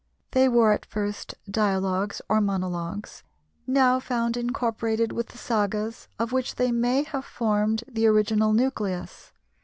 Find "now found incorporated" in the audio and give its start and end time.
3.67-5.11